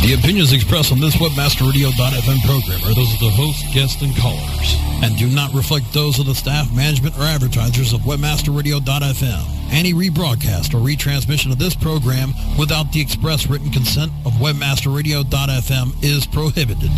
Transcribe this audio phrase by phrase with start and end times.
[0.00, 4.76] The opinions expressed on this WebmasterRadio.fm program are those of the host, guests, and callers,
[5.02, 9.44] and do not reflect those of the staff, management, or advertisers of WebmasterRadio.fm.
[9.70, 16.26] Any rebroadcast or retransmission of this program without the express written consent of WebmasterRadio.fm is
[16.26, 16.90] prohibited.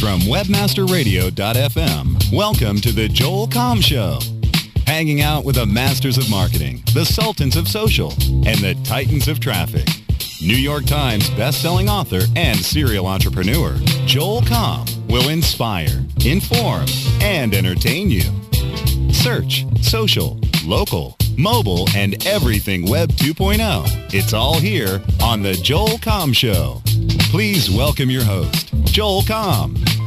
[0.00, 4.18] From WebmasterRadio.fm, welcome to the Joel Comm Show.
[4.90, 8.10] Hanging out with the masters of marketing, the sultans of social,
[8.44, 9.86] and the titans of traffic.
[10.42, 16.86] New York Times best-selling author and serial entrepreneur, Joel Comm will inspire, inform,
[17.22, 18.24] and entertain you.
[19.12, 24.12] Search, social, local, mobile, and everything Web 2.0.
[24.12, 26.82] It's all here on The Joel Comm Show.
[27.30, 29.99] Please welcome your host, Joel Comm.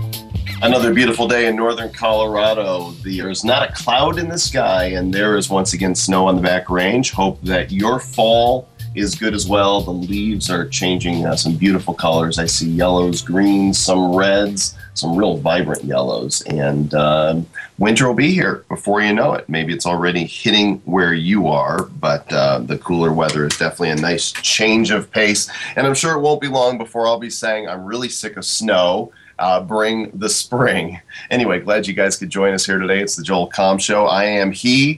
[0.63, 2.91] Another beautiful day in northern Colorado.
[3.04, 6.41] There's not a cloud in the sky, and there is once again snow on the
[6.41, 7.12] back range.
[7.12, 9.82] Hope that your fall is good as well.
[9.82, 12.40] The leaves are changing uh, some beautiful colors.
[12.40, 16.41] I see yellows, greens, some reds, some real vibrant yellows.
[16.43, 17.41] And uh,
[17.77, 19.49] winter will be here before you know it.
[19.49, 23.96] Maybe it's already hitting where you are, but uh, the cooler weather is definitely a
[23.98, 25.49] nice change of pace.
[25.76, 28.46] And I'm sure it won't be long before I'll be saying I'm really sick of
[28.46, 29.12] snow
[29.44, 31.02] uh, bring the spring.
[31.30, 33.02] Anyway, glad you guys could join us here today.
[33.02, 34.05] It's the Joel Comm Show.
[34.05, 34.98] I am he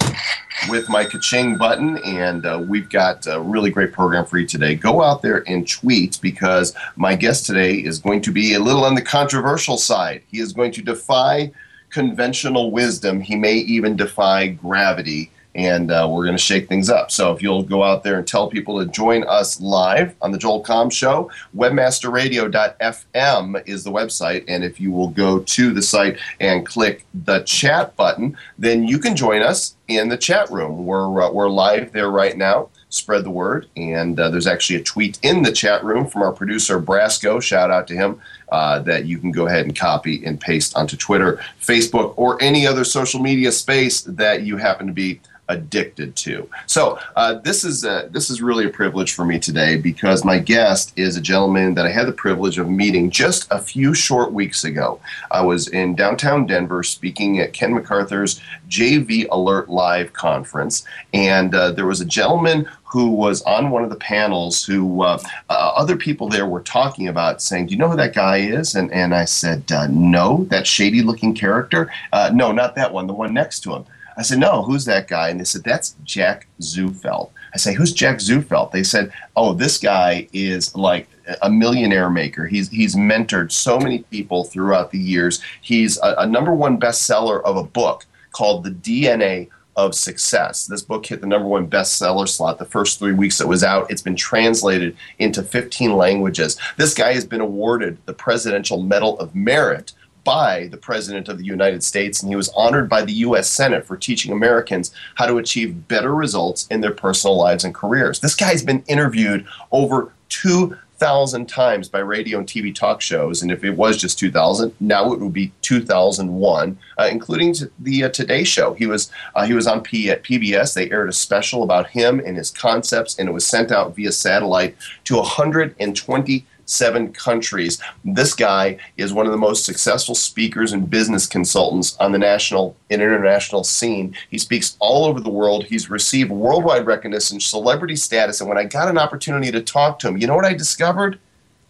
[0.70, 4.76] with my ka-ching button, and uh, we've got a really great program for you today.
[4.76, 8.86] Go out there and tweet because my guest today is going to be a little
[8.86, 10.22] on the controversial side.
[10.28, 11.52] He is going to defy
[11.90, 13.22] conventional wisdom.
[13.22, 17.10] He may even defy gravity and uh, we're going to shake things up.
[17.10, 20.38] So if you'll go out there and tell people to join us live on the
[20.38, 26.20] Joel Comm Show, webmasterradio.fm is the website, and if you will go to the site
[26.40, 30.86] and click the chat button, then you can join us in the chat room.
[30.86, 32.70] We're uh, we're live there right now.
[32.90, 36.32] Spread the word, and uh, there's actually a tweet in the chat room from our
[36.32, 37.42] producer Brasco.
[37.42, 38.22] Shout out to him.
[38.50, 42.68] Uh, that you can go ahead and copy and paste onto Twitter, Facebook, or any
[42.68, 46.50] other social media space that you happen to be addicted to.
[46.66, 50.40] So uh, this is a, this is really a privilege for me today because my
[50.40, 54.34] guest is a gentleman that I had the privilege of meeting just a few short
[54.34, 55.00] weeks ago.
[55.32, 61.72] I was in downtown Denver speaking at Ken McArthur's JV Alert Live conference, and uh,
[61.72, 65.20] there was a gentleman who was on one of the panels who uh,
[65.50, 68.76] uh, other people there were talking about saying do you know who that guy is
[68.76, 73.06] and, and i said uh, no that shady looking character uh, no not that one
[73.06, 73.86] the one next to him
[74.18, 75.30] I said, no, who's that guy?
[75.30, 77.32] And they said, that's Jack Zufelt.
[77.54, 78.72] I say, who's Jack Zufelt?
[78.72, 81.08] They said, oh, this guy is like
[81.42, 82.46] a millionaire maker.
[82.46, 85.42] He's he's mentored so many people throughout the years.
[85.62, 90.68] He's a, a number one bestseller of a book called The DNA of Success.
[90.68, 93.90] This book hit the number one bestseller slot the first three weeks it was out.
[93.92, 96.58] It's been translated into 15 languages.
[96.78, 99.92] This guy has been awarded the Presidential Medal of Merit
[100.26, 103.50] by the President of the United States, and he was honored by the U.S.
[103.50, 108.20] Senate for teaching Americans how to achieve better results in their personal lives and careers.
[108.20, 113.64] This guy's been interviewed over 2,000 times by radio and TV talk shows, and if
[113.64, 118.74] it was just 2,000, now it would be 2001, uh, including the uh, Today Show.
[118.74, 120.74] He was uh, he was on P- at PBS.
[120.74, 124.12] They aired a special about him and his concepts, and it was sent out via
[124.12, 127.82] satellite to 120 seven countries.
[128.04, 132.76] This guy is one of the most successful speakers and business consultants on the national
[132.90, 134.16] and international scene.
[134.30, 135.66] He speaks all over the world.
[135.66, 138.42] He's received worldwide recognition, celebrity status.
[138.42, 141.20] And when I got an opportunity to talk to him, you know what I discovered?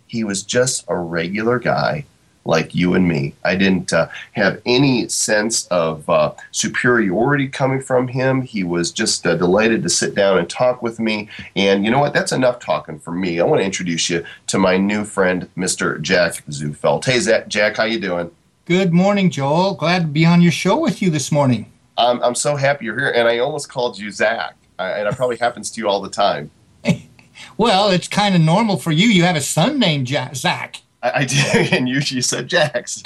[0.08, 2.06] He was just a regular guy
[2.46, 3.34] like you and me.
[3.44, 8.42] I didn't uh, have any sense of uh, superiority coming from him.
[8.42, 11.28] He was just uh, delighted to sit down and talk with me.
[11.56, 12.14] And you know what?
[12.14, 13.40] That's enough talking for me.
[13.40, 16.00] I want to introduce you to my new friend, Mr.
[16.02, 17.06] Jack Zufelt.
[17.06, 18.32] Hey, Zach, Jack, how you doing?
[18.66, 19.74] Good morning, Joel.
[19.74, 21.72] Glad to be on your show with you this morning.
[21.98, 23.12] I'm, I'm so happy you're here.
[23.12, 24.56] And I almost called you Zach.
[24.78, 26.52] and it probably happens to you all the time.
[27.58, 29.08] well, it's kind of normal for you.
[29.08, 30.82] You have a son named Zach.
[31.06, 33.04] I, I did, and you, you said Jax.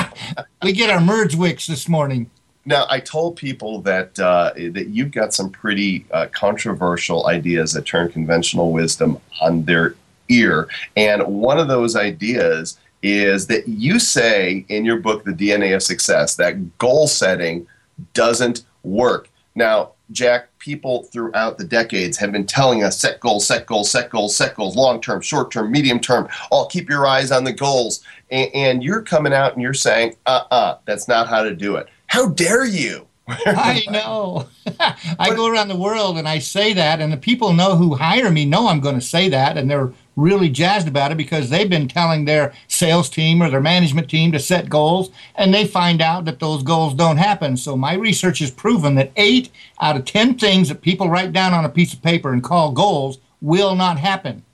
[0.62, 2.30] we get our merge wicks this morning.
[2.66, 7.84] Now, I told people that uh, that you've got some pretty uh, controversial ideas that
[7.84, 9.96] turn conventional wisdom on their
[10.30, 15.74] ear, and one of those ideas is that you say in your book, The DNA
[15.74, 17.66] of Success, that goal setting
[18.14, 19.28] doesn't work.
[19.54, 24.10] Now, Jack, people throughout the decades have been telling us set goals, set goals, set
[24.10, 26.28] goals, set goals, long term, short term, medium term.
[26.50, 28.04] All keep your eyes on the goals.
[28.30, 31.54] And, and you're coming out and you're saying, uh uh-uh, uh, that's not how to
[31.54, 31.88] do it.
[32.06, 34.48] How dare you I know.
[35.18, 38.30] I go around the world and I say that, and the people know who hire
[38.30, 41.68] me know I'm going to say that, and they're really jazzed about it because they've
[41.68, 46.00] been telling their sales team or their management team to set goals, and they find
[46.00, 47.56] out that those goals don't happen.
[47.56, 49.50] So my research has proven that eight
[49.80, 52.72] out of ten things that people write down on a piece of paper and call
[52.72, 54.44] goals will not happen.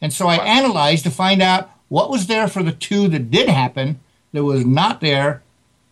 [0.00, 3.48] And so I analyzed to find out what was there for the two that did
[3.48, 4.00] happen
[4.32, 5.42] that was not there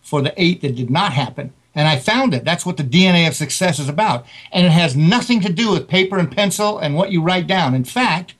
[0.01, 1.53] for the eight that did not happen.
[1.75, 2.43] And I found it.
[2.43, 4.25] That's what the DNA of success is about.
[4.51, 7.75] And it has nothing to do with paper and pencil and what you write down.
[7.75, 8.33] In fact,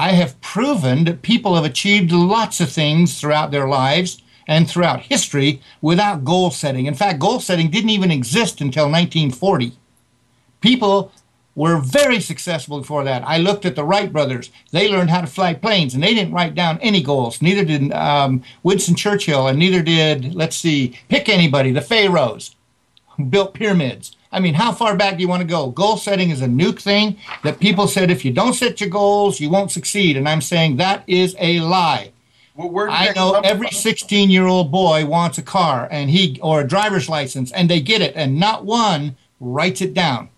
[0.00, 5.00] I have proven that people have achieved lots of things throughout their lives and throughout
[5.02, 6.86] history without goal setting.
[6.86, 9.76] In fact, goal setting didn't even exist until 1940.
[10.62, 11.12] People
[11.54, 13.22] were very successful before that.
[13.26, 14.50] I looked at the Wright brothers.
[14.72, 17.42] They learned how to fly planes, and they didn't write down any goals.
[17.42, 22.56] Neither did um, Winston Churchill, and neither did, let's see, pick anybody, the Pharaohs
[23.28, 24.16] built pyramids.
[24.32, 25.70] I mean, how far back do you want to go?
[25.70, 29.40] Goal setting is a new thing that people said if you don't set your goals,
[29.40, 30.16] you won't succeed.
[30.16, 32.12] And I'm saying that is a lie.
[32.54, 36.66] Well, I know every 16 year old boy wants a car and he or a
[36.66, 40.28] driver's license and they get it and not one writes it down.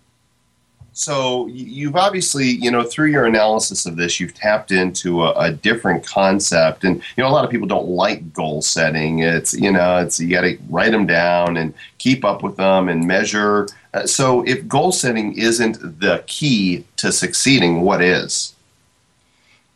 [0.94, 5.50] So you've obviously, you know, through your analysis of this, you've tapped into a, a,
[5.50, 9.20] different concept, and you know, a lot of people don't like goal setting.
[9.20, 12.90] It's you know, it's you got to write them down and keep up with them
[12.90, 13.68] and measure.
[13.94, 18.54] Uh, so if goal setting isn't the key to succeeding, what is?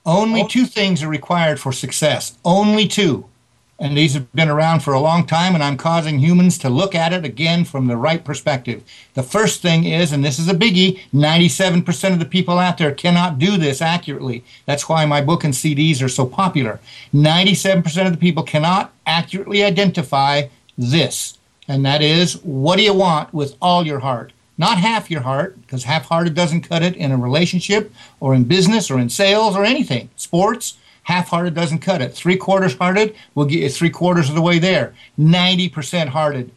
[0.05, 2.39] Only two things are required for success.
[2.45, 3.27] Only two
[3.79, 6.95] and these have been around for a long time, and I'm causing humans to look
[6.95, 8.83] at it again from the right perspective.
[9.15, 12.93] The first thing is, and this is a biggie 97% of the people out there
[12.93, 14.45] cannot do this accurately.
[14.65, 16.81] That's why my book and CDs are so popular.
[17.13, 20.45] 97% of the people cannot accurately identify
[20.79, 21.36] this,
[21.69, 24.33] and that is what do you want with all your heart?
[24.59, 28.45] Not half your heart, because half hearted doesn't cut it in a relationship or in
[28.45, 32.15] business or in sales or anything, sports Half hearted doesn't cut it.
[32.15, 34.93] Three quarters hearted will get you three quarters of the way there.
[35.17, 36.51] 90% hearted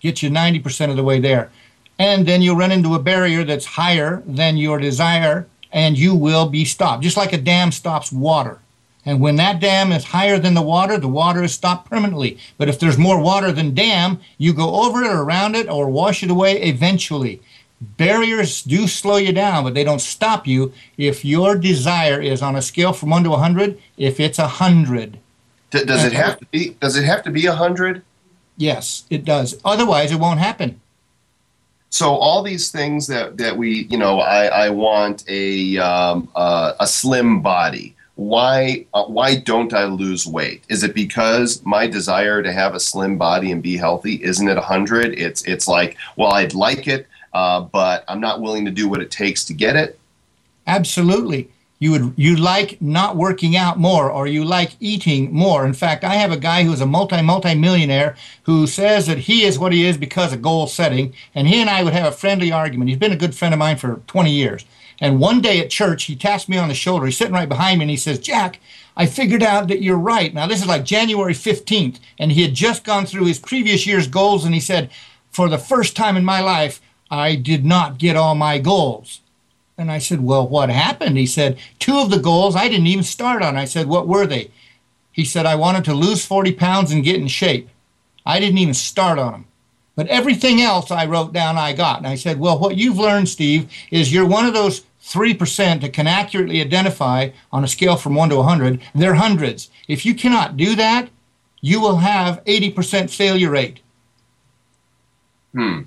[0.00, 1.52] gets you 90% of the way there.
[1.96, 6.48] And then you'll run into a barrier that's higher than your desire and you will
[6.48, 7.04] be stopped.
[7.04, 8.58] Just like a dam stops water.
[9.06, 12.38] And when that dam is higher than the water, the water is stopped permanently.
[12.56, 15.90] But if there's more water than dam, you go over it or around it or
[15.90, 17.42] wash it away eventually.
[17.80, 22.56] Barriers do slow you down, but they don't stop you if your desire is on
[22.56, 25.18] a scale from 1 to 100, if it's 100.
[25.70, 28.02] D- does it have to be does it have to be 100?
[28.56, 29.60] Yes, it does.
[29.64, 30.80] Otherwise, it won't happen.
[31.90, 36.72] So all these things that, that we, you know, I, I want a um, uh,
[36.80, 37.94] a slim body.
[38.16, 40.62] Why uh, why don't I lose weight?
[40.68, 44.54] Is it because my desire to have a slim body and be healthy isn't it
[44.54, 45.18] 100?
[45.18, 49.02] It's it's like, well, I'd like it, uh, but I'm not willing to do what
[49.02, 49.98] it takes to get it.
[50.66, 51.50] Absolutely.
[51.80, 55.66] You would you like not working out more or you like eating more.
[55.66, 59.42] In fact, I have a guy who's a multi multi millionaire who says that he
[59.42, 62.16] is what he is because of goal setting, and he and I would have a
[62.16, 62.90] friendly argument.
[62.90, 64.64] He's been a good friend of mine for 20 years.
[65.00, 67.06] And one day at church, he taps me on the shoulder.
[67.06, 68.60] He's sitting right behind me and he says, Jack,
[68.96, 70.32] I figured out that you're right.
[70.32, 74.06] Now, this is like January 15th, and he had just gone through his previous year's
[74.06, 74.90] goals, and he said,
[75.32, 76.80] For the first time in my life,
[77.10, 79.20] I did not get all my goals.
[79.76, 81.16] And I said, Well, what happened?
[81.16, 83.56] He said, Two of the goals I didn't even start on.
[83.56, 84.50] I said, What were they?
[85.10, 87.68] He said, I wanted to lose 40 pounds and get in shape.
[88.24, 89.44] I didn't even start on them.
[89.96, 91.98] But everything else I wrote down, I got.
[91.98, 95.92] And I said, Well, what you've learned, Steve, is you're one of those 3% that
[95.92, 98.80] can accurately identify on a scale from 1 to 100.
[98.94, 99.70] They're hundreds.
[99.86, 101.10] If you cannot do that,
[101.60, 103.80] you will have 80% failure rate.
[105.52, 105.82] Hmm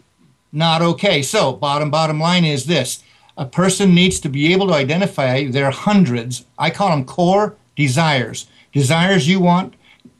[0.51, 1.21] not okay.
[1.21, 3.03] So, bottom bottom line is this:
[3.38, 6.45] a person needs to be able to identify their hundreds.
[6.57, 8.47] I call them core desires.
[8.74, 9.75] Desires you want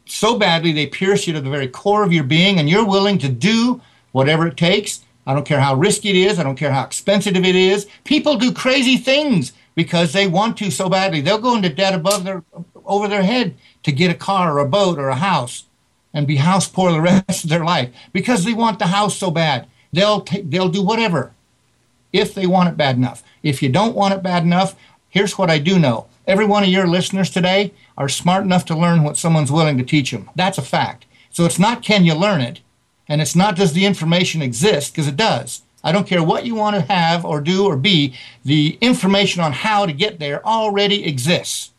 [0.06, 3.18] so badly they pierce you to the very core of your being, and you're willing
[3.20, 3.82] to do
[4.14, 5.02] whatever it takes.
[5.28, 6.40] I don't care how risky it is.
[6.40, 7.86] I don't care how expensive it is.
[8.06, 11.20] People do crazy things because they want to so badly.
[11.20, 12.44] They'll go into debt above their
[12.86, 15.66] over their head to get a car or a boat or a house
[16.14, 19.30] and be house poor the rest of their life because they want the house so
[19.30, 19.68] bad.
[19.92, 21.34] They'll take, they'll do whatever
[22.14, 23.22] if they want it bad enough.
[23.44, 24.76] If you don't want it bad enough,
[25.10, 26.08] here's what I do know.
[26.26, 29.84] Every one of your listeners today are smart enough to learn what someone's willing to
[29.84, 30.30] teach them.
[30.36, 31.06] That's a fact.
[31.30, 32.62] So it's not can you learn it,
[33.08, 35.62] and it's not does the information exist, because it does.
[35.84, 39.54] I don't care what you want to have or do or be, the information on
[39.54, 41.72] how to get there already exists.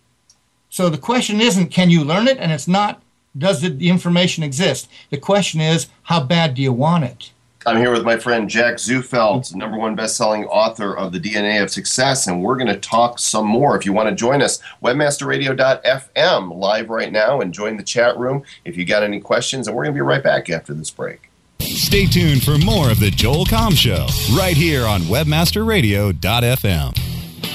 [0.70, 3.02] So the question isn't can you learn it, and it's not
[3.36, 4.88] does the information exist.
[5.10, 7.30] The question is how bad do you want it?
[7.68, 11.68] I'm here with my friend Jack Zufelt, number one best-selling author of The DNA of
[11.68, 13.76] Success, and we're going to talk some more.
[13.76, 18.42] If you want to join us, webmasterradio.fm live right now and join the chat room
[18.64, 21.28] if you got any questions, and we're going to be right back after this break.
[21.60, 27.17] Stay tuned for more of the Joel Comm Show right here on webmasterradio.fm.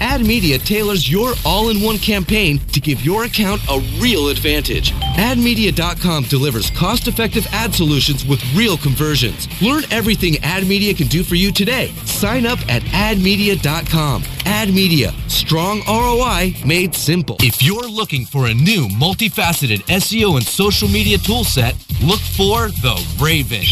[0.00, 4.92] AdMedia tailors your all-in-one campaign to give your account a real advantage.
[4.92, 9.48] AdMedia.com delivers cost-effective ad solutions with real conversions.
[9.62, 11.92] Learn everything AdMedia can do for you today.
[12.04, 14.22] Sign up at AdMedia.com.
[14.22, 17.36] AdMedia, strong ROI made simple.
[17.40, 21.74] If you're looking for a new multifaceted SEO and social media toolset,
[22.06, 23.64] look for the Raven.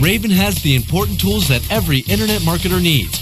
[0.00, 3.21] Raven has the important tools that every internet marketer needs.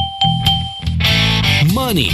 [1.73, 2.09] money.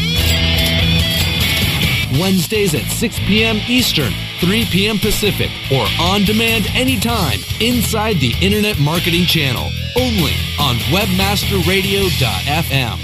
[2.19, 3.57] Wednesdays at 6 p.m.
[3.67, 4.97] Eastern, 3 p.m.
[4.97, 12.99] Pacific, or on demand anytime inside the Internet Marketing Channel, only on WebmasterRadio.fm.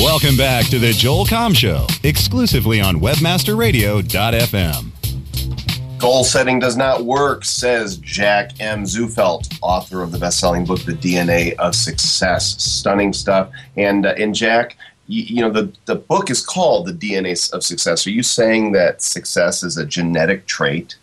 [0.00, 4.91] Welcome back to the Joel Comm Show, exclusively on WebmasterRadio.fm.
[6.02, 8.82] Goal setting does not work, says Jack M.
[8.82, 12.60] Zufelt, author of the best-selling book, The DNA of Success.
[12.60, 13.52] Stunning stuff.
[13.76, 17.62] And uh, and Jack, you, you, know the the book is called The DNA of
[17.62, 18.04] Success.
[18.04, 20.96] Are you saying that success is a genetic trait?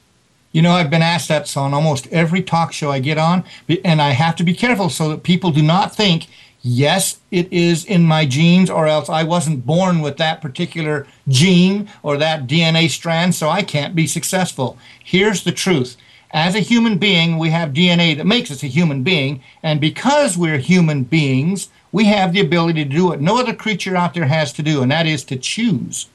[0.52, 3.46] You know, I've been asked that on almost every talk show I get on,
[3.86, 6.28] and I have to be careful so that people do not think
[6.62, 11.90] yes, it is in my genes, or else I wasn't born with that particular gene
[12.04, 14.78] or that DNA strand, so I can't be successful.
[15.04, 15.96] Here's the truth.
[16.32, 20.38] As a human being, we have DNA that makes us a human being, and because
[20.38, 24.26] we're human beings, we have the ability to do what no other creature out there
[24.26, 26.08] has to do, and that is to choose.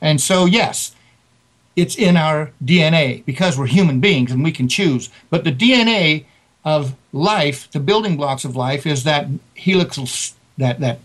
[0.00, 0.94] And so, yes,
[1.76, 5.10] it's in our DNA because we're human beings and we can choose.
[5.30, 6.24] But the DNA
[6.64, 10.06] of life, the building blocks of life, is that helical,
[10.58, 10.98] that, that,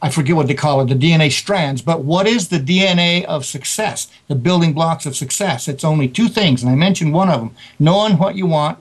[0.00, 1.82] I forget what they call it, the DNA strands.
[1.82, 5.68] But what is the DNA of success, the building blocks of success?
[5.68, 8.78] It's only two things, and I mentioned one of them knowing what you want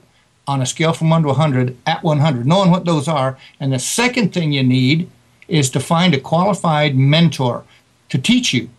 [0.48, 3.38] on a scale from 1 to 100 at 100, knowing what those are.
[3.60, 5.10] And the second thing you need
[5.48, 7.64] is to find a qualified mentor
[8.10, 8.70] to teach you,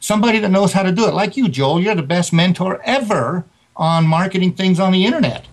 [0.00, 1.14] somebody that knows how to do it.
[1.14, 3.44] Like you, Joel, you're the best mentor ever
[3.76, 5.46] on marketing things on the internet.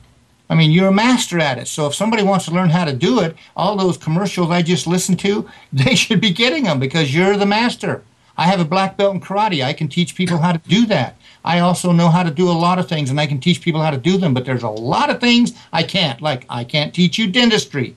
[0.51, 1.69] I mean, you're a master at it.
[1.69, 4.85] So if somebody wants to learn how to do it, all those commercials I just
[4.85, 8.03] listened to, they should be getting them because you're the master.
[8.37, 9.63] I have a black belt in karate.
[9.63, 11.15] I can teach people how to do that.
[11.45, 13.81] I also know how to do a lot of things and I can teach people
[13.81, 16.21] how to do them, but there's a lot of things I can't.
[16.21, 17.95] Like, I can't teach you dentistry.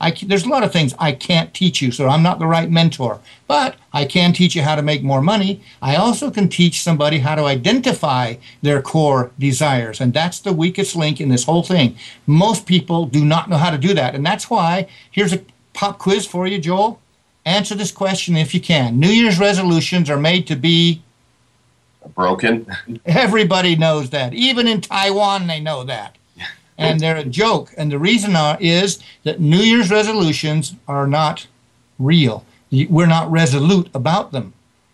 [0.00, 2.70] I, there's a lot of things I can't teach you, so I'm not the right
[2.70, 3.20] mentor.
[3.46, 5.62] But I can teach you how to make more money.
[5.80, 10.96] I also can teach somebody how to identify their core desires, and that's the weakest
[10.96, 11.96] link in this whole thing.
[12.26, 15.98] Most people do not know how to do that, and that's why here's a pop
[15.98, 17.00] quiz for you, Joel.
[17.46, 18.98] Answer this question if you can.
[18.98, 21.02] New Year's resolutions are made to be
[22.14, 22.66] broken.
[23.06, 24.34] Everybody knows that.
[24.34, 26.16] Even in Taiwan, they know that
[26.78, 27.72] and they're a joke.
[27.76, 31.46] And the reason is that New Year's resolutions are not
[31.98, 32.44] real.
[32.70, 34.52] we're not resolute about them.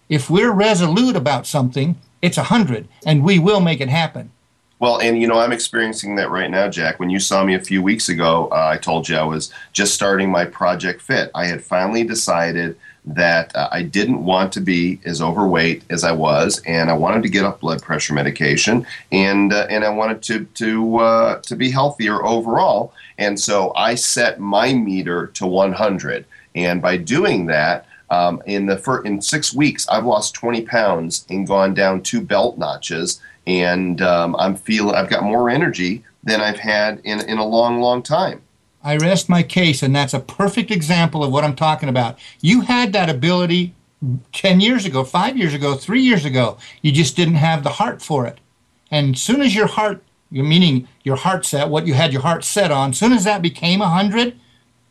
[0.08, 4.32] If we're resolute about something, it's a 100, and we will make it happen.
[4.80, 6.98] Well, and you know, I'm experiencing that right now, Jack.
[6.98, 9.94] When you saw me a few weeks ago, uh, I told you I was just
[9.94, 11.30] starting my Project Fit.
[11.34, 16.12] I had finally decided that uh, I didn't want to be as overweight as I
[16.12, 20.22] was, and I wanted to get off blood pressure medication, and uh, and I wanted
[20.22, 22.94] to to uh, to be healthier overall.
[23.18, 28.78] And so I set my meter to 100, and by doing that, um, in the
[28.78, 33.20] fir- in six weeks, I've lost 20 pounds and gone down two belt notches,
[33.58, 37.80] and um, I'm feeling I've got more energy than I've had in in a long,
[37.80, 38.42] long time.
[38.82, 42.18] I rest my case, and that's a perfect example of what I'm talking about.
[42.40, 43.74] You had that ability
[44.32, 46.56] 10 years ago, five years ago, three years ago.
[46.80, 48.38] You just didn't have the heart for it.
[48.90, 52.44] And as soon as your heart, meaning your heart set, what you had your heart
[52.44, 54.34] set on, as soon as that became a 100,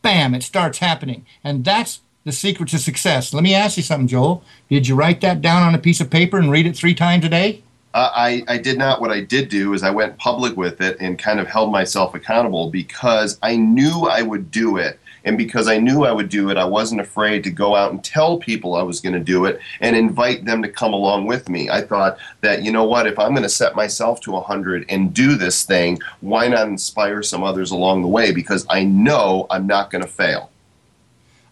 [0.02, 1.26] bam, it starts happening.
[1.44, 3.34] And that's the secret to success.
[3.34, 4.44] Let me ask you something, Joel.
[4.70, 7.26] Did you write that down on a piece of paper and read it three times
[7.26, 7.64] a day?
[7.94, 9.02] Uh, I, I did not.
[9.02, 12.14] What I did do is I went public with it and kind of held myself
[12.14, 15.00] accountable because I knew I would do it.
[15.26, 18.04] And because I knew I would do it, I wasn't afraid to go out and
[18.04, 21.50] tell people I was going to do it and invite them to come along with
[21.50, 21.70] me.
[21.70, 25.14] I thought that, you know what, if I'm going to set myself to 100 and
[25.14, 28.32] do this thing, why not inspire some others along the way?
[28.32, 30.52] Because I know I'm not going to fail.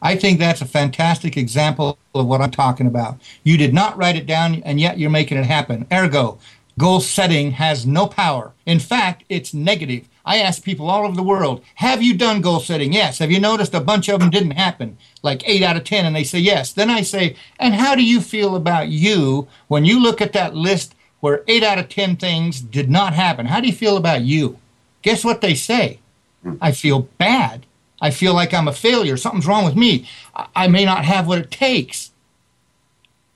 [0.01, 3.19] I think that's a fantastic example of what I'm talking about.
[3.43, 5.87] You did not write it down, and yet you're making it happen.
[5.91, 6.39] Ergo,
[6.77, 8.53] goal setting has no power.
[8.65, 10.07] In fact, it's negative.
[10.25, 12.91] I ask people all over the world, have you done goal setting?
[12.91, 13.19] Yes.
[13.19, 14.97] Have you noticed a bunch of them didn't happen?
[15.23, 16.73] Like eight out of 10, and they say yes.
[16.73, 20.53] Then I say, and how do you feel about you when you look at that
[20.53, 23.45] list where eight out of 10 things did not happen?
[23.45, 24.59] How do you feel about you?
[25.01, 25.99] Guess what they say?
[26.43, 26.55] Hmm.
[26.59, 27.65] I feel bad.
[28.01, 29.17] I feel like I'm a failure.
[29.17, 30.07] Something's wrong with me.
[30.55, 32.11] I may not have what it takes.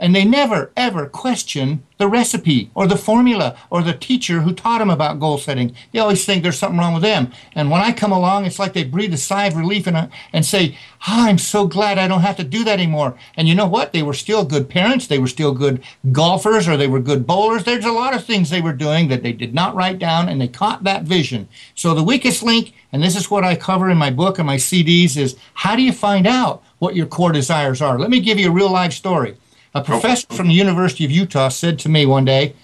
[0.01, 4.79] And they never, ever question the recipe or the formula or the teacher who taught
[4.79, 5.75] them about goal setting.
[5.93, 7.31] They always think there's something wrong with them.
[7.53, 10.07] And when I come along, it's like they breathe a sigh of relief and, uh,
[10.33, 10.75] and say,
[11.07, 13.15] oh, I'm so glad I don't have to do that anymore.
[13.37, 13.93] And you know what?
[13.93, 15.05] They were still good parents.
[15.05, 17.63] They were still good golfers or they were good bowlers.
[17.63, 20.41] There's a lot of things they were doing that they did not write down and
[20.41, 21.47] they caught that vision.
[21.75, 24.57] So the weakest link, and this is what I cover in my book and my
[24.57, 27.99] CDs, is how do you find out what your core desires are?
[27.99, 29.37] Let me give you a real life story.
[29.73, 32.55] A professor from the University of Utah said to me one day,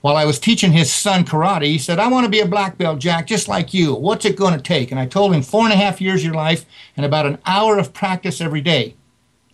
[0.00, 2.76] while I was teaching his son karate, he said, I want to be a black
[2.76, 3.94] belt, Jack, just like you.
[3.94, 4.90] What's it going to take?
[4.90, 6.66] And I told him four and a half years of your life
[6.96, 8.96] and about an hour of practice every day.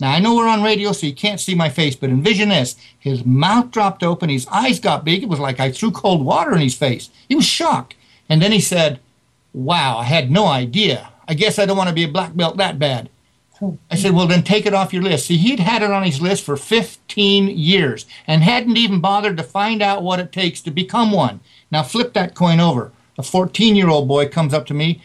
[0.01, 2.75] Now, I know we're on radio, so you can't see my face, but envision this.
[2.97, 5.21] His mouth dropped open, his eyes got big.
[5.21, 7.11] It was like I threw cold water in his face.
[7.29, 7.93] He was shocked.
[8.27, 8.99] And then he said,
[9.53, 11.13] Wow, I had no idea.
[11.27, 13.09] I guess I don't want to be a black belt that bad.
[13.91, 15.27] I said, well, then take it off your list.
[15.27, 19.43] See, he'd had it on his list for 15 years and hadn't even bothered to
[19.43, 21.41] find out what it takes to become one.
[21.69, 22.91] Now, flip that coin over.
[23.17, 25.01] A 14 year old boy comes up to me.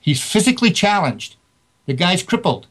[0.00, 1.36] He's physically challenged.
[1.86, 2.66] The guy's crippled.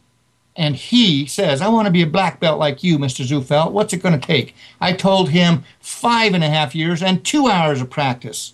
[0.56, 3.24] And he says, I want to be a black belt like you, Mr.
[3.24, 3.72] Zufelt.
[3.72, 4.56] What's it going to take?
[4.82, 8.54] I told him five and a half years and two hours of practice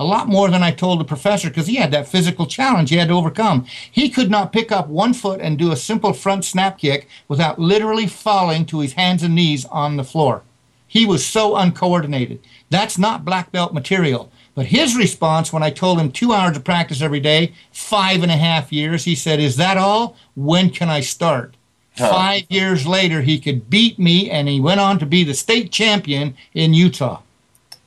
[0.00, 2.96] a lot more than I told the professor because he had that physical challenge he
[2.96, 3.66] had to overcome.
[3.92, 7.58] He could not pick up one foot and do a simple front snap kick without
[7.58, 10.42] literally falling to his hands and knees on the floor.
[10.88, 12.40] He was so uncoordinated.
[12.70, 14.32] That's not black belt material.
[14.54, 18.32] But his response when I told him two hours of practice every day, five and
[18.32, 20.16] a half years, he said, Is that all?
[20.34, 21.58] When can I start?
[21.98, 22.10] Huh.
[22.10, 25.70] Five years later, he could beat me, and he went on to be the state
[25.70, 27.20] champion in Utah.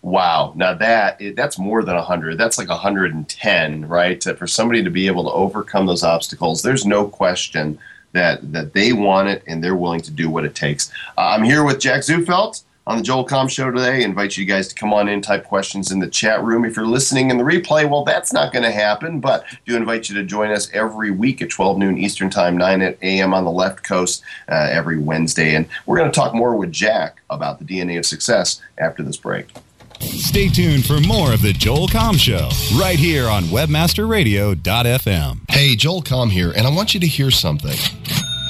[0.04, 0.52] Wow.
[0.58, 2.38] Now that that's more than 100.
[2.38, 4.22] That's like 110, right?
[4.22, 7.80] For somebody to be able to overcome those obstacles, there's no question
[8.12, 10.92] that that they want it and they're willing to do what it takes.
[11.18, 14.02] Uh, I'm here with Jack Zufelt on the Joel Comm Show today.
[14.02, 16.66] I invite you guys to come on in, type questions in the chat room.
[16.66, 19.78] If you're listening in the replay, well, that's not going to happen, but I do
[19.78, 23.34] invite you to join us every week at 12 noon Eastern Time, 9 at a.m.
[23.34, 25.56] on the left coast uh, every Wednesday.
[25.56, 29.16] And we're going to talk more with Jack about the DNA of success after this
[29.16, 29.54] break.
[30.04, 35.40] Stay tuned for more of the Joel Comm Show right here on WebmasterRadio.fm.
[35.50, 37.78] Hey, Joel Comm here, and I want you to hear something.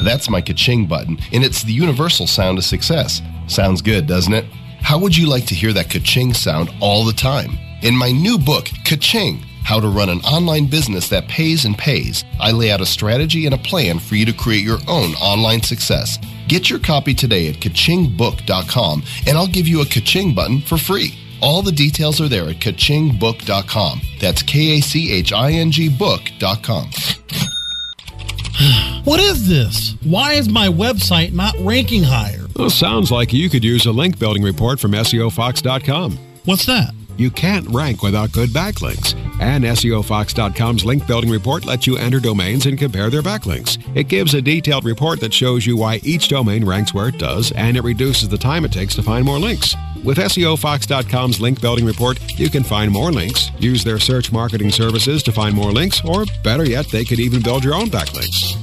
[0.04, 3.22] That's my ka-ching button, and it's the universal sound of success.
[3.48, 4.46] Sounds good, doesn't it?
[4.82, 7.58] How would you like to hear that ka-ching sound all the time?
[7.82, 12.24] In my new book, Ka-ching, How to Run an Online Business That Pays and Pays,
[12.40, 15.62] I lay out a strategy and a plan for you to create your own online
[15.62, 16.18] success.
[16.48, 21.14] Get your copy today at kachingbook.com, and I'll give you a ka-ching button for free.
[21.44, 24.02] All the details are there at kachingbook.com.
[24.22, 26.86] That's K A C H I N G book.com.
[29.04, 29.98] what is this?
[30.06, 32.46] Why is my website not ranking higher?
[32.56, 36.18] Well, sounds like you could use a link building report from SEOFox.com.
[36.46, 36.94] What's that?
[37.18, 39.14] You can't rank without good backlinks.
[39.42, 43.78] And SEOFox.com's link building report lets you enter domains and compare their backlinks.
[43.98, 47.52] It gives a detailed report that shows you why each domain ranks where it does,
[47.52, 49.76] and it reduces the time it takes to find more links.
[50.04, 55.24] With SEOFox.com's link building report, you can find more links, use their search marketing services
[55.24, 58.58] to find more links, or better yet, they could even build your own backlinks.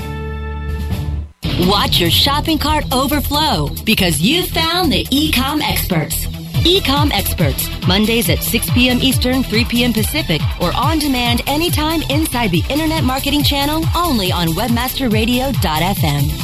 [1.59, 6.24] Watch your shopping cart overflow because you've found the Ecom Experts.
[6.65, 8.97] Ecom Experts, Mondays at 6 p.m.
[8.99, 9.93] Eastern, 3 p.m.
[9.93, 16.41] Pacific, or on demand anytime inside the Internet Marketing Channel only on WebmasterRadio.fm.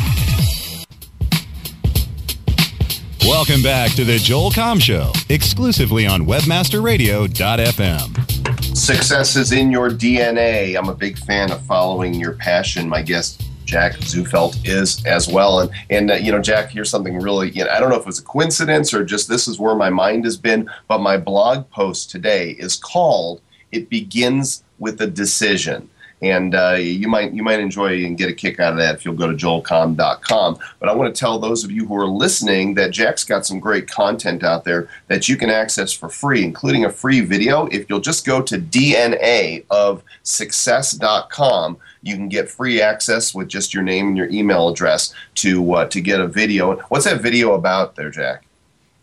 [3.26, 8.78] Welcome back to the Joel Comm Show, exclusively on WebmasterRadio.fm.
[8.78, 10.78] Success is in your DNA.
[10.78, 12.88] I'm a big fan of following your passion.
[12.88, 13.41] My guest,
[13.72, 15.62] Jack Zufelt, is as well.
[15.62, 18.02] And, and uh, you know, Jack, here's something really, you know, I don't know if
[18.02, 21.16] it was a coincidence or just this is where my mind has been, but my
[21.16, 23.40] blog post today is called
[23.72, 25.90] It Begins with a Decision
[26.22, 29.06] and uh, you might you might enjoy and get a kick out of that if
[29.06, 30.60] you'll go to joelcomm.com.
[30.80, 33.60] But I want to tell those of you who are listening that Jack's got some
[33.60, 37.66] great content out there that you can access for free, including a free video.
[37.68, 43.74] If you'll just go to DNA of success.com, you can get free access with just
[43.74, 46.76] your name and your email address to uh, to get a video.
[46.90, 48.46] What's that video about there, Jack?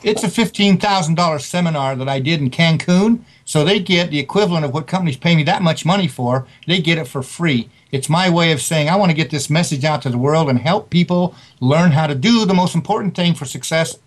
[0.04, 3.24] It's a $15,000 seminar that I did in Cancun.
[3.48, 6.46] So they get the equivalent of what companies pay me that much money for.
[6.66, 7.70] They get it for free.
[7.90, 10.50] It's my way of saying I want to get this message out to the world
[10.50, 13.98] and help people learn how to do the most important thing for success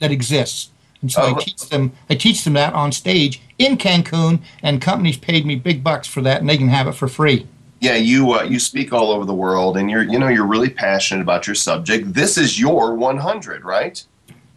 [0.00, 0.72] that exists.
[1.02, 5.18] And so I teach them I teach them that on stage in Cancun and companies
[5.18, 7.46] paid me big bucks for that and they can have it for free.
[7.78, 10.70] Yeah, you uh, you speak all over the world and you're you know you're really
[10.70, 12.12] passionate about your subject.
[12.12, 14.04] This is your 100, right?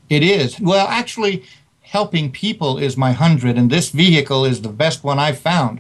[0.09, 0.59] It is.
[0.59, 1.43] Well, actually,
[1.87, 5.79] helping people is my 100, and this vehicle is the best one I've found.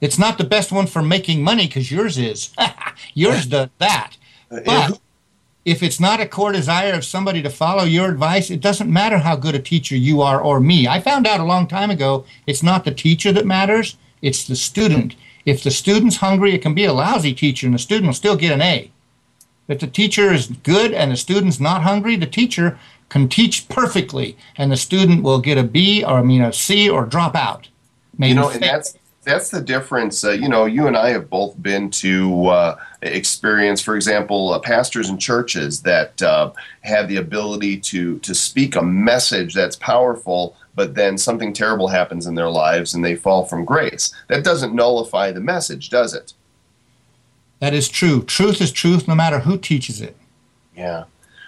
[0.00, 2.50] It's not the best one for making money because yours is.
[3.14, 4.16] yours does that.
[4.50, 5.00] Uh, but
[5.64, 9.18] if it's not a core desire of somebody to follow your advice, it doesn't matter
[9.18, 10.88] how good a teacher you are or me.
[10.88, 14.56] I found out a long time ago it's not the teacher that matters, it's the
[14.56, 15.14] student.
[15.46, 18.36] If the student's hungry, it can be a lousy teacher and the student will still
[18.36, 18.90] get an A.
[19.68, 22.78] If the teacher is good and the student's not hungry, the teacher
[23.12, 26.88] can teach perfectly, and the student will get a B or I mean a C
[26.88, 27.68] or drop out.
[28.16, 30.24] Maybe you know, and that's that's the difference.
[30.24, 34.58] Uh, you know, you and I have both been to uh, experience, for example, uh,
[34.60, 40.56] pastors and churches that uh, have the ability to to speak a message that's powerful,
[40.74, 44.14] but then something terrible happens in their lives and they fall from grace.
[44.28, 46.32] That doesn't nullify the message, does it?
[47.58, 48.22] That is true.
[48.22, 50.16] Truth is truth, no matter who teaches it.
[50.74, 51.04] Yeah.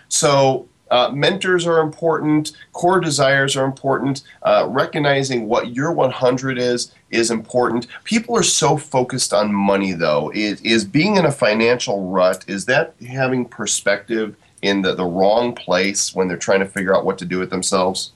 [0.09, 2.53] So uh, mentors are important.
[2.73, 4.23] Core desires are important.
[4.43, 7.89] Uh, recognizing what your 100 is is important.
[8.05, 10.31] People are so focused on money, though.
[10.33, 15.53] Is, is being in a financial rut, is that having perspective in the, the wrong
[15.53, 18.13] place when they're trying to figure out what to do with themselves?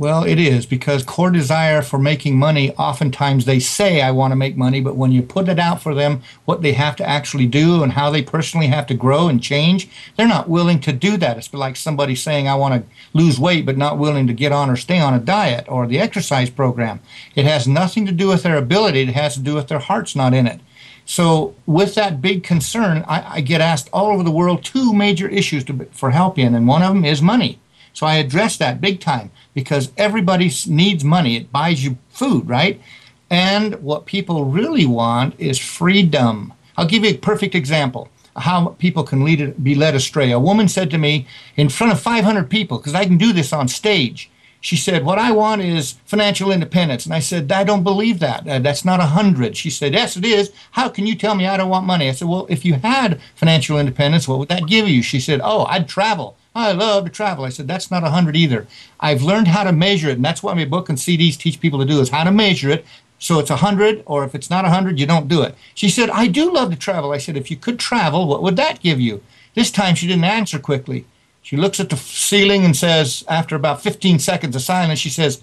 [0.00, 4.34] Well, it is because core desire for making money, oftentimes they say, I want to
[4.34, 7.46] make money, but when you put it out for them, what they have to actually
[7.46, 11.18] do and how they personally have to grow and change, they're not willing to do
[11.18, 11.36] that.
[11.36, 14.70] It's like somebody saying, I want to lose weight, but not willing to get on
[14.70, 17.00] or stay on a diet or the exercise program.
[17.34, 20.16] It has nothing to do with their ability, it has to do with their heart's
[20.16, 20.60] not in it.
[21.04, 25.28] So, with that big concern, I, I get asked all over the world two major
[25.28, 27.58] issues to, for help in, and one of them is money
[27.92, 31.36] So I addressed that big time because everybody needs money.
[31.36, 32.80] It buys you food, right?
[33.28, 36.52] And what people really want is freedom.
[36.76, 40.30] I'll give you a perfect example how people can lead, be led astray.
[40.30, 41.26] A woman said to me
[41.56, 45.18] in front of 500 people, because I can do this on stage, she said, What
[45.18, 47.06] I want is financial independence.
[47.06, 48.46] And I said, I don't believe that.
[48.46, 49.56] Uh, that's not a hundred.
[49.56, 50.52] She said, Yes, it is.
[50.72, 52.08] How can you tell me I don't want money?
[52.08, 55.02] I said, Well, if you had financial independence, what would that give you?
[55.02, 56.36] She said, Oh, I'd travel.
[56.54, 57.44] I love to travel.
[57.44, 58.66] I said, That's not a hundred either.
[58.98, 60.16] I've learned how to measure it.
[60.16, 62.70] And that's what my book and CDs teach people to do is how to measure
[62.70, 62.84] it.
[63.18, 65.54] So it's a hundred, or if it's not a hundred, you don't do it.
[65.74, 67.12] She said, I do love to travel.
[67.12, 69.22] I said, If you could travel, what would that give you?
[69.54, 71.04] This time she didn't answer quickly.
[71.42, 75.42] She looks at the ceiling and says, after about 15 seconds of silence, she says,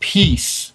[0.00, 0.72] Peace.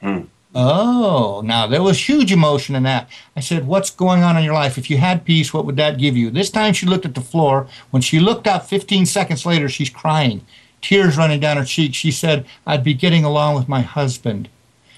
[0.00, 0.22] Hmm.
[0.52, 3.08] Oh, now there was huge emotion in that.
[3.36, 4.78] I said, What's going on in your life?
[4.78, 6.30] If you had peace, what would that give you?
[6.30, 7.68] This time she looked at the floor.
[7.90, 10.44] When she looked up 15 seconds later, she's crying,
[10.80, 11.96] tears running down her cheeks.
[11.96, 14.48] She said, I'd be getting along with my husband.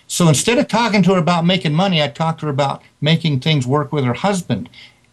[0.07, 3.41] So instead of talking to her about making money, I talked to her about making
[3.41, 4.69] things work with her husband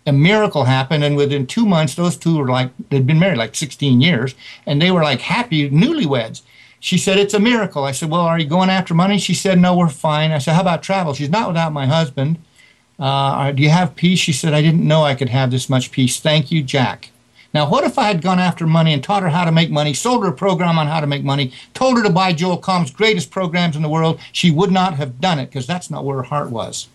[0.10, 3.56] a miracle happened, and within two months, those two were like they'd been married like
[3.56, 6.42] 16 years, and they were like happy newlyweds.
[6.80, 7.84] She said, It's a miracle.
[7.84, 9.18] I said, Well, are you going after money?
[9.18, 10.32] She said, No, we're fine.
[10.32, 11.14] I said, How about travel?
[11.14, 12.38] She's not without my husband.
[12.98, 14.20] Uh, do you have peace?
[14.20, 16.20] She said, I didn't know I could have this much peace.
[16.20, 17.12] Thank you, Jack.
[17.54, 19.94] Now, what if I had gone after money and taught her how to make money,
[19.94, 22.92] sold her a program on how to make money, told her to buy Joel Comm's
[22.92, 24.20] greatest programs in the world?
[24.34, 26.88] She would not have done it because that's not where her heart was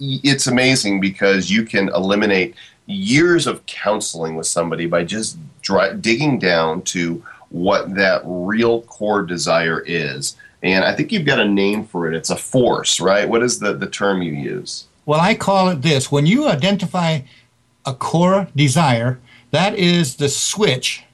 [0.00, 2.54] it's amazing because you can eliminate
[2.86, 9.22] years of counseling with somebody by just dry, digging down to what that real core
[9.22, 10.36] desire is.
[10.62, 12.16] And I think you've got a name for it.
[12.16, 13.28] It's a force, right?
[13.28, 14.86] What is the, the term you use?
[15.06, 16.12] Well, I call it this.
[16.12, 17.20] When you identify
[17.86, 19.20] a core desire,
[19.52, 21.04] that is the switch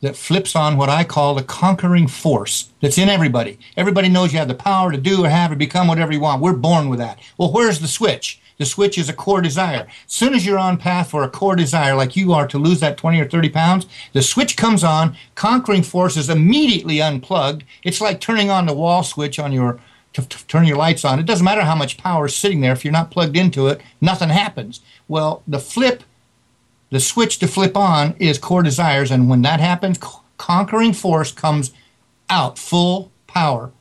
[0.00, 3.58] that flips on what I call the conquering force that's in everybody.
[3.76, 6.42] Everybody knows you have the power to do or have or become whatever you want.
[6.42, 7.18] We're born with that.
[7.38, 8.40] Well, where's the switch?
[8.58, 9.86] The switch is a core desire.
[10.06, 12.80] As soon as you're on path for a core desire, like you are to lose
[12.80, 17.64] that 20 or 30 pounds, the switch comes on, conquering force is immediately unplugged.
[17.82, 19.78] It's like turning on the wall switch on your
[20.14, 21.18] to, turn your lights on.
[21.18, 22.72] It doesn't matter how much power is sitting there.
[22.72, 24.80] If you're not plugged into it, nothing happens.
[25.08, 26.02] Well, the flip
[26.90, 29.98] the switch to flip on is core desires, and when that happens,
[30.38, 31.72] conquering force comes
[32.30, 33.72] out full power.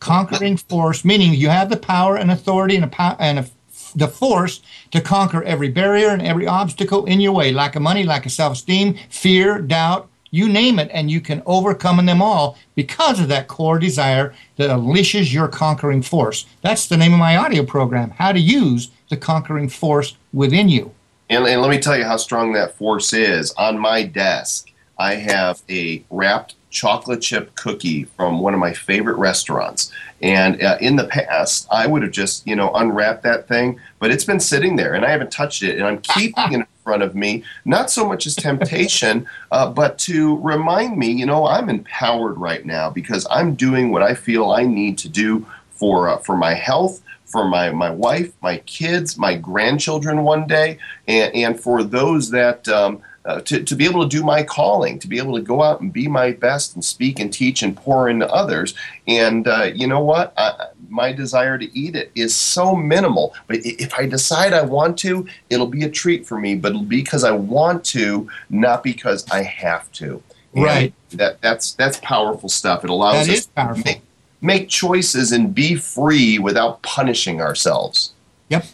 [0.00, 3.46] Conquering force, meaning you have the power and authority and, a, and a,
[3.94, 8.04] the force to conquer every barrier and every obstacle in your way, lack of money,
[8.04, 12.58] lack of self esteem, fear, doubt, you name it, and you can overcome them all
[12.74, 16.46] because of that core desire that unleashes your conquering force.
[16.62, 20.90] That's the name of my audio program How to Use the Conquering Force Within You.
[21.28, 23.52] And, and let me tell you how strong that force is.
[23.52, 29.16] On my desk, I have a wrapped chocolate chip cookie from one of my favorite
[29.16, 29.92] restaurants.
[30.22, 34.10] And uh, in the past, I would have just, you know, unwrapped that thing, but
[34.10, 35.76] it's been sitting there and I haven't touched it.
[35.76, 39.98] And I'm keeping it in front of me, not so much as temptation, uh, but
[39.98, 44.50] to remind me, you know, I'm empowered right now because I'm doing what I feel
[44.50, 49.16] I need to do for, uh, for my health for my, my wife, my kids,
[49.16, 50.76] my grandchildren one day,
[51.08, 54.98] and, and for those that um, uh, to, to be able to do my calling,
[54.98, 57.76] to be able to go out and be my best and speak and teach and
[57.76, 58.74] pour into others.
[59.06, 60.32] And uh, you know what?
[60.36, 63.34] I, my desire to eat it is so minimal.
[63.46, 66.82] But if I decide I want to, it'll be a treat for me, but it'll
[66.82, 70.22] be because I want to, not because I have to.
[70.54, 70.94] And right.
[71.12, 72.84] That that's that's powerful stuff.
[72.84, 74.00] It allows that us to make,
[74.40, 78.12] make choices and be free without punishing ourselves.
[78.48, 78.66] Yep.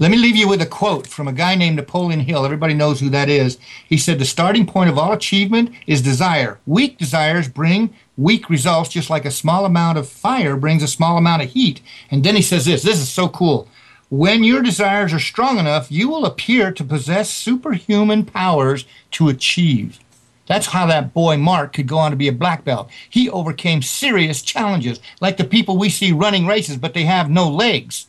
[0.00, 2.44] Let me leave you with a quote from a guy named Napoleon Hill.
[2.44, 3.58] Everybody knows who that is.
[3.88, 6.58] He said, The starting point of all achievement is desire.
[6.66, 11.16] Weak desires bring weak results, just like a small amount of fire brings a small
[11.16, 11.80] amount of heat.
[12.10, 13.68] And then he says this this is so cool.
[14.10, 20.00] When your desires are strong enough, you will appear to possess superhuman powers to achieve.
[20.46, 22.90] That's how that boy Mark could go on to be a black belt.
[23.08, 27.48] He overcame serious challenges, like the people we see running races, but they have no
[27.48, 28.08] legs.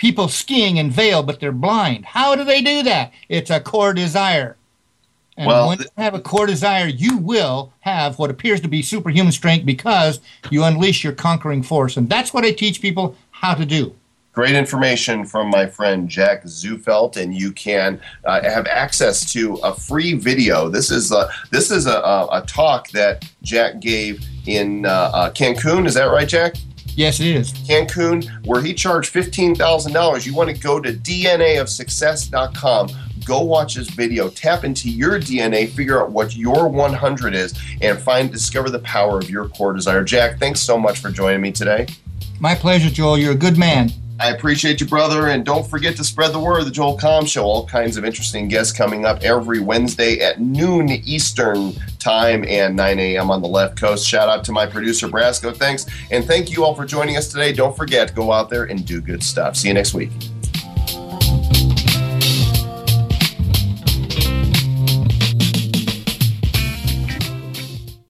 [0.00, 2.06] People skiing in Vail, but they're blind.
[2.06, 3.12] How do they do that?
[3.28, 4.56] It's a core desire.
[5.36, 8.80] And well, when you have a core desire, you will have what appears to be
[8.80, 11.98] superhuman strength because you unleash your conquering force.
[11.98, 13.94] And that's what I teach people how to do
[14.32, 19.74] great information from my friend Jack Zufelt, and you can uh, have access to a
[19.74, 20.68] free video.
[20.68, 25.30] This is a this is a, a, a talk that Jack gave in uh, uh,
[25.32, 25.86] Cancun.
[25.86, 26.54] Is that right, Jack?
[27.00, 27.52] Yes, it is.
[27.52, 30.26] Cancun, where he charged fifteen thousand dollars.
[30.26, 32.90] You want to go to DNAofsuccess.com
[33.24, 37.98] go watch this video, tap into your DNA, figure out what your 100 is, and
[38.00, 40.02] find discover the power of your core desire.
[40.02, 41.86] Jack, thanks so much for joining me today.
[42.40, 43.18] My pleasure, Joel.
[43.18, 43.92] You're a good man.
[44.20, 45.28] I appreciate you, brother.
[45.28, 46.66] And don't forget to spread the word.
[46.66, 47.44] The Joel Comm Show.
[47.44, 52.98] All kinds of interesting guests coming up every Wednesday at noon Eastern Time and 9
[52.98, 53.30] a.m.
[53.30, 54.06] on the left coast.
[54.06, 55.56] Shout out to my producer, Brasco.
[55.56, 55.86] Thanks.
[56.10, 57.52] And thank you all for joining us today.
[57.52, 59.56] Don't forget, go out there and do good stuff.
[59.56, 60.10] See you next week.